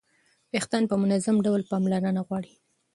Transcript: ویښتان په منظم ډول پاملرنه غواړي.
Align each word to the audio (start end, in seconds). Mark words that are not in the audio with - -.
ویښتان 0.51 0.83
په 0.89 0.95
منظم 1.01 1.35
ډول 1.45 1.61
پاملرنه 1.71 2.21
غواړي. 2.27 2.53